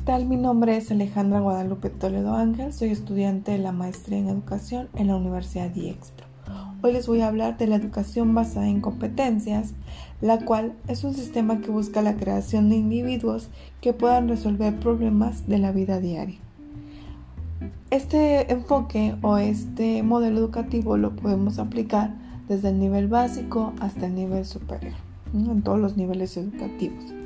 [0.00, 0.24] ¿qué tal?
[0.24, 5.08] Mi nombre es Alejandra Guadalupe Toledo Ángel, soy estudiante de la maestría en educación en
[5.08, 6.26] la Universidad IEXPRO.
[6.82, 9.74] Hoy les voy a hablar de la educación basada en competencias,
[10.22, 13.50] la cual es un sistema que busca la creación de individuos
[13.82, 16.38] que puedan resolver problemas de la vida diaria.
[17.90, 22.14] Este enfoque o este modelo educativo lo podemos aplicar
[22.48, 24.94] desde el nivel básico hasta el nivel superior,
[25.34, 27.19] en todos los niveles educativos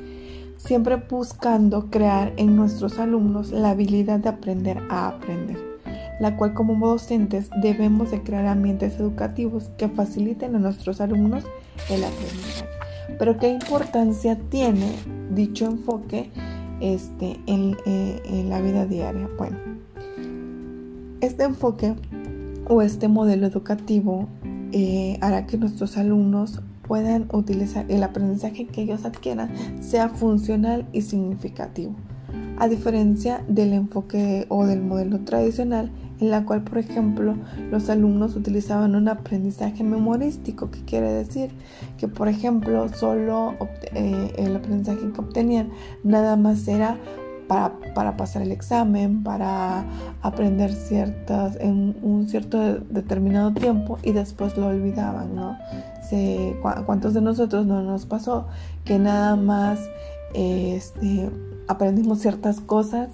[0.64, 5.58] siempre buscando crear en nuestros alumnos la habilidad de aprender a aprender,
[6.20, 11.44] la cual como docentes debemos de crear ambientes educativos que faciliten a nuestros alumnos
[11.90, 12.68] el aprendizaje.
[13.18, 14.90] Pero ¿qué importancia tiene
[15.30, 16.30] dicho enfoque
[16.80, 19.28] este, en, eh, la vida diaria?
[19.36, 19.58] Bueno,
[21.20, 21.94] este enfoque
[22.66, 24.28] o este modelo educativo
[24.72, 26.62] eh, hará que nuestros alumnos
[26.94, 29.50] puedan utilizar el aprendizaje que ellos adquieran
[29.82, 31.92] sea funcional y significativo,
[32.56, 37.34] a diferencia del enfoque o del modelo tradicional en la cual, por ejemplo,
[37.72, 41.50] los alumnos utilizaban un aprendizaje memorístico, que quiere decir
[41.98, 43.56] que, por ejemplo, solo
[43.92, 45.70] eh, el aprendizaje que obtenían
[46.04, 46.96] nada más era
[47.48, 49.84] para, pasar el examen, para
[50.22, 55.58] aprender ciertas en un cierto determinado tiempo y después lo olvidaban, ¿no?
[56.86, 58.46] ¿Cuántos de nosotros no nos pasó
[58.84, 59.80] que nada más
[60.32, 61.28] este,
[61.66, 63.08] aprendimos ciertas cosas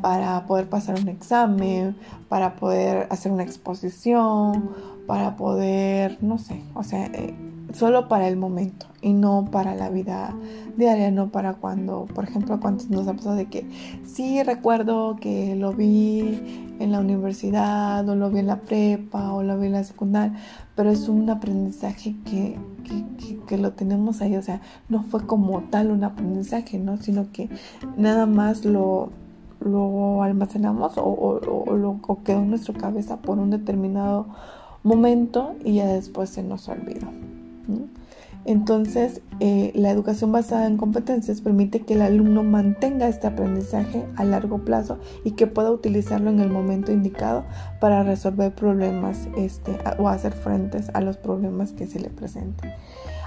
[0.00, 1.96] para poder pasar un examen,
[2.28, 4.70] para poder hacer una exposición,
[5.06, 7.34] para poder, no sé, o sea, eh,
[7.72, 10.34] solo para el momento y no para la vida
[10.76, 13.66] diaria, no para cuando, por ejemplo, cuántos nos ha pasado de que
[14.04, 19.42] sí recuerdo que lo vi en la universidad o lo vi en la prepa o
[19.42, 20.38] lo vi en la secundaria,
[20.74, 22.58] pero es un aprendizaje que,
[23.46, 26.96] que, lo tenemos ahí, o sea, no fue como tal un aprendizaje, ¿no?
[26.96, 27.50] Sino que
[27.96, 29.10] nada más lo,
[29.60, 34.26] lo almacenamos o, o, lo, o quedó en nuestra cabeza por un determinado
[34.82, 37.08] momento y ya después se nos olvidó.
[38.44, 44.24] Entonces, eh, la educación basada en competencias permite que el alumno mantenga este aprendizaje a
[44.24, 47.44] largo plazo y que pueda utilizarlo en el momento indicado
[47.80, 52.72] para resolver problemas este, o hacer frentes a los problemas que se le presenten.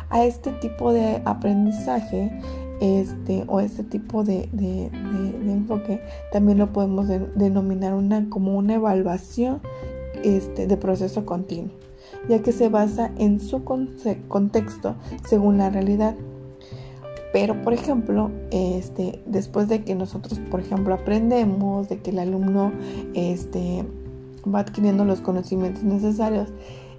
[0.09, 2.37] A este tipo de aprendizaje
[2.81, 6.01] este, o este tipo de, enfoque
[6.33, 9.61] también lo podemos denominar una, como una evaluación
[10.23, 11.84] este, de proceso continuo
[12.29, 14.95] ya que se basa en su contexto
[15.27, 16.15] según la realidad.
[17.33, 22.71] Pero, por ejemplo, este, después de que nosotros, por ejemplo, aprendemos, de que el alumno
[23.13, 23.83] este,
[24.47, 26.49] va adquiriendo los conocimientos necesarios,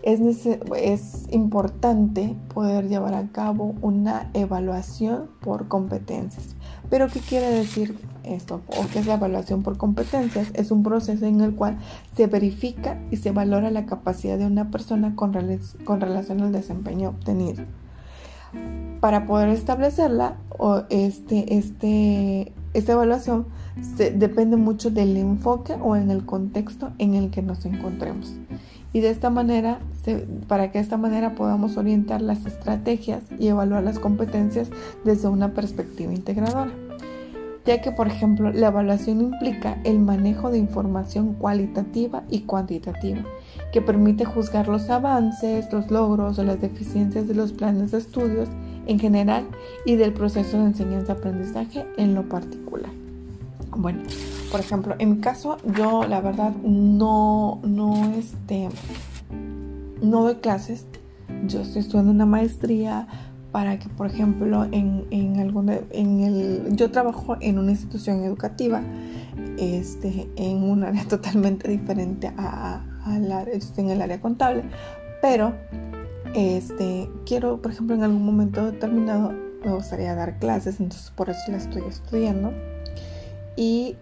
[0.06, 6.54] es, importante poder llevar a cabo una evaluación por competencias.
[6.88, 8.60] Pero, ¿qué quiere decir esto?
[8.68, 10.52] ¿O qué es la evaluación por competencias?
[10.54, 11.78] Es un proceso en el cual
[12.16, 17.64] se verifica y se valora la capacidad de una persona con, relación al desempeño obtenido.
[19.00, 20.36] Para poder establecerla,
[20.88, 23.46] este, este, esta evaluación
[24.14, 28.34] depende mucho del enfoque o en el contexto en el que nos encontremos
[28.96, 29.78] y de esta manera,
[30.48, 34.70] para que esta manera podamos orientar las estrategias y evaluar las competencias
[35.04, 36.70] desde una perspectiva integradora.
[37.66, 43.20] Ya que, por ejemplo, la evaluación implica el manejo de información cualitativa y cuantitativa,
[43.70, 48.48] que permite juzgar los avances, los logros o las deficiencias de los planes de estudios
[48.86, 49.46] en general
[49.84, 52.90] y del proceso de enseñanza-aprendizaje en lo particular.
[53.76, 54.02] Bueno,
[54.50, 58.68] por ejemplo, en mi caso, yo la verdad no, no, este,
[60.00, 60.86] no doy clases.
[61.46, 63.06] Yo estoy estudiando una maestría
[63.52, 65.36] para que, por ejemplo, en, en,
[65.90, 68.82] en el, yo trabajo en una institución educativa,
[69.58, 72.84] este, en un área totalmente diferente a,
[73.52, 74.64] estoy en el área contable,
[75.22, 75.54] pero
[76.36, 79.32] este, quiero, por ejemplo, en algún momento determinado
[79.64, 82.52] me gustaría dar clases, entonces por eso la estoy estudiando
[83.56, 83.96] y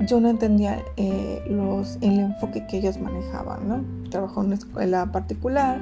[0.00, 4.10] yo no entendía eh, los, el enfoque que ellos manejaban, ¿no?
[4.10, 5.80] Trabajo en una escuela particular,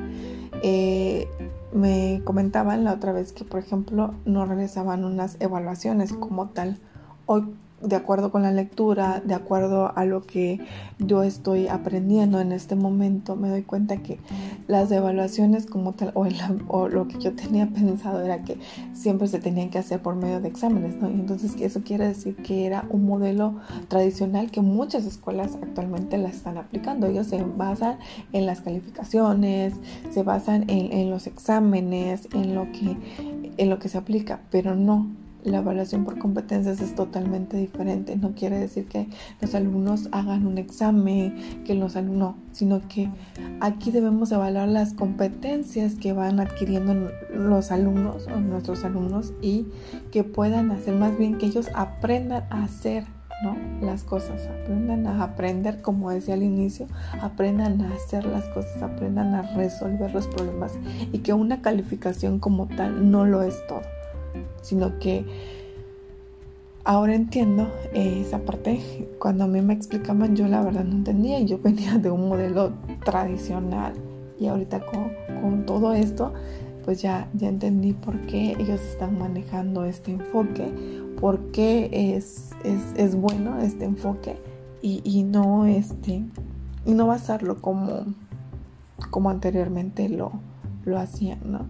[0.63, 1.29] eh,
[1.75, 6.79] me comentaban la otra vez que, por ejemplo, no realizaban unas evaluaciones como tal.
[7.85, 10.61] De acuerdo con la lectura, de acuerdo a lo que
[10.99, 14.19] yo estoy aprendiendo en este momento, me doy cuenta que
[14.67, 18.59] las evaluaciones como tal, o, lo que yo tenía pensado era que
[18.93, 21.11] siempre se tenían que hacer por medio de exámenes, ¿no?
[21.11, 23.57] Y entonces eso quiere decir que era un modelo
[23.89, 27.07] tradicional que muchas escuelas actualmente la están aplicando.
[27.07, 27.99] Ellos se basan
[28.33, 29.75] en las calificaciones,
[30.11, 32.97] se basan en, en los exámenes, en lo que
[33.57, 35.07] en lo que se aplica, pero no
[35.45, 38.17] la evaluación por competencias es totalmente diferente.
[38.17, 39.09] No quiere decir que
[39.41, 43.11] los alumnos hagan un examen, que los alumnos, no, sino que
[43.61, 49.67] aquí debemos evaluar las competencias que van adquiriendo los alumnos o nuestros alumnos y
[50.11, 53.05] que puedan hacer más bien que ellos aprendan a hacer
[53.43, 53.57] ¿no?
[53.85, 56.87] las cosas, aprendan a aprender, como decía al inicio,
[57.21, 60.73] aprendan a hacer las cosas, aprendan a resolver los problemas
[61.13, 63.83] y que una calificación como tal no lo es todo
[64.63, 65.25] sino que
[66.85, 69.09] ahora entiendo esa parte.
[69.19, 71.41] Cuando a mí me explicaban, yo la verdad no entendía.
[71.41, 72.73] Yo venía de un modelo
[73.05, 73.95] tradicional
[74.39, 76.33] y ahorita con, todo esto,
[76.85, 80.71] pues ya, ya entendí por qué ellos están manejando este enfoque,
[81.21, 82.51] por qué es,
[82.97, 84.37] es, bueno este enfoque
[84.83, 86.23] y, no este
[86.85, 88.05] y no basarlo como,
[89.11, 90.33] como anteriormente lo,
[90.85, 91.67] lo hacían, ¿no?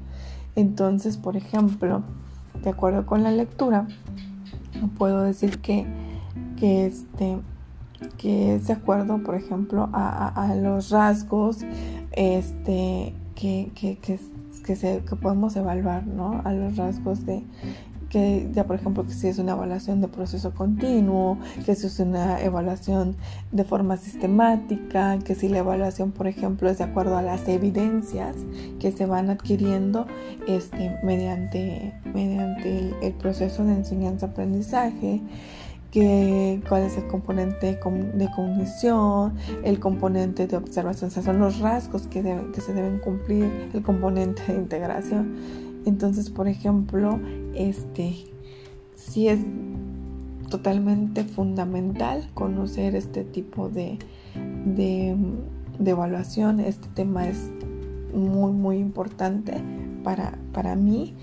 [0.56, 2.02] Entonces, por ejemplo,
[2.64, 3.86] de acuerdo con la lectura,
[4.98, 5.86] puedo decir que,
[6.56, 7.38] que, este,
[8.16, 11.58] que es de acuerdo, por ejemplo, a, los rasgos
[12.12, 14.18] este, que, que, que,
[14.64, 16.40] que podemos evaluar, ¿no?
[16.44, 17.44] A los rasgos de,
[18.14, 21.98] que ya por ejemplo que si es una evaluación de proceso continuo, que si es
[21.98, 23.16] una evaluación
[23.50, 28.36] de forma sistemática, que si la evaluación por ejemplo es de acuerdo a las evidencias
[28.78, 30.06] que se van adquiriendo
[30.46, 35.20] este, mediante, mediante el, proceso de enseñanza-aprendizaje.
[35.90, 37.78] Que, cuál es el componente
[38.14, 42.20] de cognición, el componente de observación, o sea, son los rasgos que,
[42.52, 45.36] que se deben cumplir, el componente de integración.
[45.86, 47.20] Entonces, por ejemplo,
[47.54, 48.14] este
[48.94, 49.40] sí es
[50.50, 53.98] totalmente fundamental conocer este tipo de,
[54.64, 55.16] de,
[55.84, 56.60] evaluación.
[56.60, 57.50] Este tema es
[58.12, 59.54] muy, muy importante
[60.02, 61.14] para, para mí.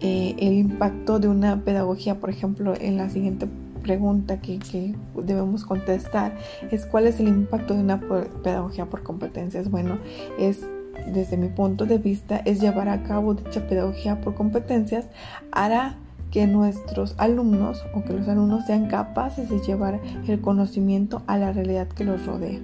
[0.00, 3.48] Eh, el impacto de una pedagogía, por ejemplo, en la siguiente
[3.82, 6.36] pregunta que, que, debemos contestar
[6.70, 8.00] es cuál es el impacto de una
[8.42, 9.70] pedagogía por competencias.
[9.70, 9.98] Bueno,
[10.38, 10.66] es
[11.06, 15.06] desde mi punto de vista, es llevar a cabo dicha pedagogía por competencias,
[15.52, 15.96] hará
[16.30, 21.52] que nuestros alumnos o que los alumnos sean capaces de llevar el conocimiento a la
[21.52, 22.60] realidad que los rodea.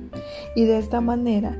[0.55, 1.57] Y de esta manera,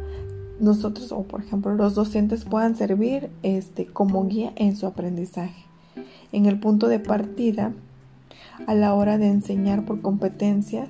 [0.61, 5.65] nosotros o por ejemplo los docentes puedan servir este, como guía en su aprendizaje.
[6.33, 7.73] En el punto de partida,
[8.67, 10.89] a la hora de enseñar por competencias,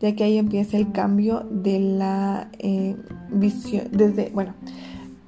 [0.00, 2.96] ya que ahí empieza el cambio de la eh,
[3.30, 4.54] visión, desde, bueno,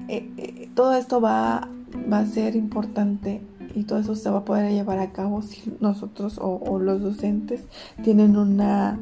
[0.09, 1.69] eh, eh, todo esto va,
[2.13, 3.43] va, a ser importante
[3.75, 7.65] y todo eso se va a poder llevar a cabo si nosotros o los docentes
[8.03, 8.99] tienen una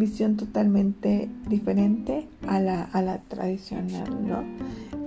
[0.00, 4.42] visión totalmente diferente a la, a la tradicional, ¿no?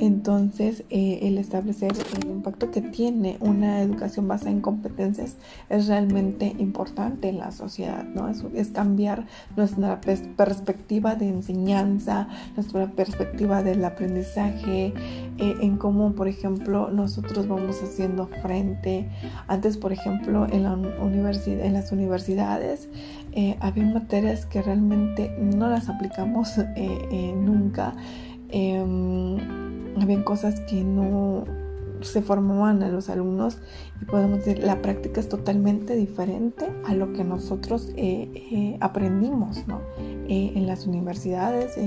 [0.04, 5.38] Entonces, eh, el establecer el impacto que tiene una educación basada en competencias
[5.70, 8.28] es realmente importante en la sociedad, ¿no?
[8.28, 12.28] Es, cambiar nuestra perspectiva de enseñanza,
[12.58, 14.94] nuestra perspectiva del aprendizaje,
[15.38, 19.08] eh, en cómo, por ejemplo, nosotros vamos haciendo frente.
[19.48, 20.64] Antes, por ejemplo, en,
[21.74, 22.90] las universidades
[23.32, 27.96] eh, había materias que realmente no las aplicamos eh, nunca.
[29.95, 31.45] Em, había cosas que no
[32.01, 33.60] se formaban a los alumnos
[34.01, 37.89] y podemos decir la práctica es totalmente diferente a lo que nosotros
[38.82, 39.79] aprendimos ¿no?
[40.27, 41.77] en las universidades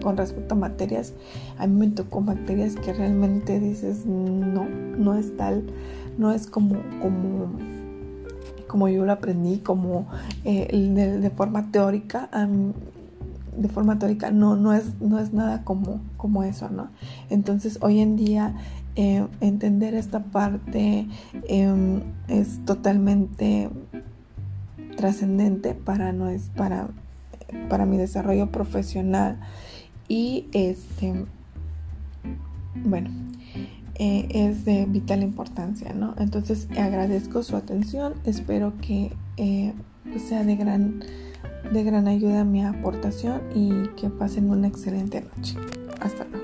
[0.00, 1.12] con respecto a materias
[1.58, 5.64] a mí me tocó materias que realmente dices no no es tal
[6.18, 7.48] no es como como
[8.68, 10.06] como yo lo aprendí, como
[10.44, 10.68] eh,
[11.20, 12.28] de, forma teórica,
[13.58, 16.90] de forma teórica no, no, es, no es nada como, como eso, ¿no?
[17.28, 18.54] Entonces hoy en día
[18.96, 21.06] eh, entender esta parte
[21.48, 23.68] em, es totalmente
[24.96, 26.88] trascendente para, no es, para,
[27.68, 29.40] para mi desarrollo profesional
[30.08, 31.26] y este
[32.84, 33.10] bueno
[33.96, 36.14] eh, es de vital importancia, ¿no?
[36.18, 39.74] Entonces agradezco su atención, espero que eh,
[40.28, 41.02] sea de gran,
[41.72, 45.56] de gran ayuda mi aportación y que pasen una excelente noche.
[46.00, 46.37] Hasta luego.